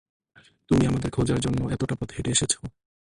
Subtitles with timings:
[0.69, 2.53] তুমি আমাদের খোঁজার জন্য এতটা পথ হেঁটে এসেছ।